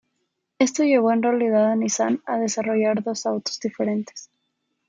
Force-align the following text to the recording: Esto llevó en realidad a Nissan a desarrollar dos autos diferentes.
Esto 0.57 0.81
llevó 0.83 1.11
en 1.11 1.21
realidad 1.21 1.71
a 1.73 1.75
Nissan 1.75 2.23
a 2.25 2.39
desarrollar 2.39 3.03
dos 3.03 3.27
autos 3.27 3.59
diferentes. 3.59 4.31